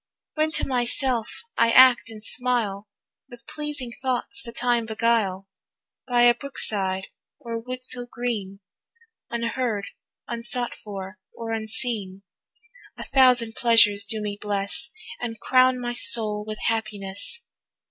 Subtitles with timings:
[0.33, 2.87] When to myself I act and smile,
[3.29, 5.47] With pleasing thoughts the time beguile,
[6.07, 8.61] By a brook side or wood so green,
[9.29, 9.85] Unheard,
[10.27, 12.23] unsought for, or unseen,
[12.97, 14.89] A thousand pleasures do me bless,
[15.21, 17.43] And crown my soul with happiness.